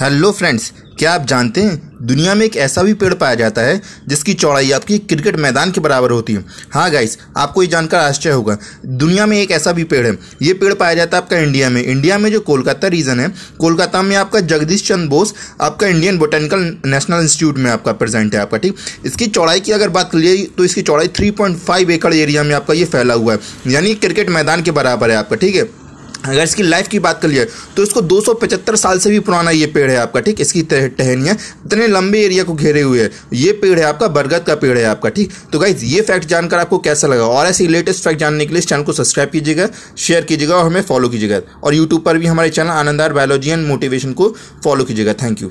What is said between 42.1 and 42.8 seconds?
भी हमारे चैनल